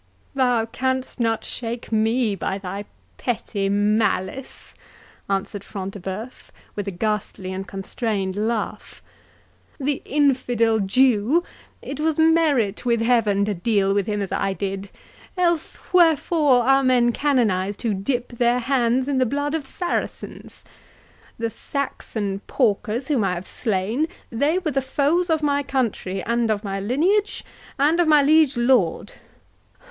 [0.33, 2.85] "Thou canst not shake me by thy
[3.19, 4.73] petty malice,"
[5.29, 9.03] answered Front de Bœuf, with a ghastly and constrained laugh.
[9.79, 14.89] "The infidel Jew—it was merit with heaven to deal with him as I did,
[15.37, 22.41] else wherefore are men canonized who dip their hands in the blood of Saracens?—The Saxon
[22.47, 26.79] porkers, whom I have slain, they were the foes of my country, and of my
[26.79, 27.43] lineage,
[27.77, 29.13] and of my liege lord.